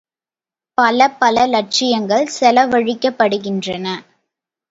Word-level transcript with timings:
பலப்பல 0.77 1.43
இலட்சங்கள் 1.47 2.25
செலவழிக்கப்படுகின்றன! 2.39 3.85